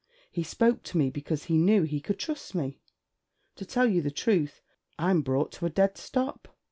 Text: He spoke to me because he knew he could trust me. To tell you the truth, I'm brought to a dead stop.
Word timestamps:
He 0.31 0.41
spoke 0.41 0.81
to 0.85 0.97
me 0.97 1.11
because 1.11 1.43
he 1.43 1.59
knew 1.59 1.83
he 1.83 1.99
could 1.99 2.17
trust 2.17 2.55
me. 2.55 2.79
To 3.55 3.63
tell 3.67 3.87
you 3.87 4.01
the 4.01 4.09
truth, 4.09 4.59
I'm 4.97 5.21
brought 5.21 5.51
to 5.51 5.67
a 5.67 5.69
dead 5.69 5.95
stop. 5.95 6.47